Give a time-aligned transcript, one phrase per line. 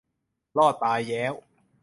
[0.57, 1.33] รอดตายแย้ว